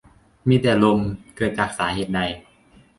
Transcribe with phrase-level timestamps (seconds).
[0.47, 0.99] มีแต่ลม
[1.35, 2.19] เกิดจากสาเหตุใด